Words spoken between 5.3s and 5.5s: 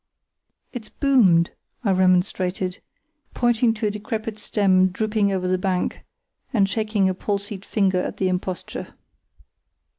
over